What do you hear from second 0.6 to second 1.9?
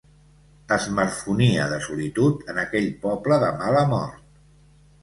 Es marfonia de